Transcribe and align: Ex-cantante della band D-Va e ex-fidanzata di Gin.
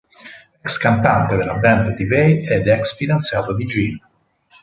Ex-cantante 0.63 1.35
della 1.35 1.57
band 1.59 1.93
D-Va 1.93 2.15
e 2.15 2.63
ex-fidanzata 2.65 3.53
di 3.53 3.65
Gin. 3.65 3.99